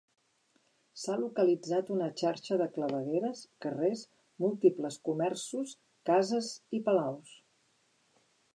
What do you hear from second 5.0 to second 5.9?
comerços,